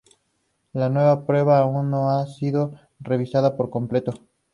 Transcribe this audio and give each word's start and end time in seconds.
La 0.73 0.89
nueva 0.89 1.27
prueba 1.27 1.59
aún 1.59 1.91
no 1.91 2.09
ha 2.09 2.25
sido 2.25 2.73
revisada 3.03 3.55
por 3.55 3.69
completo. 3.69 4.15